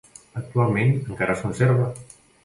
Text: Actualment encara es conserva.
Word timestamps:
Actualment 0.39 0.95
encara 1.09 1.35
es 1.39 1.43
conserva. 1.49 1.85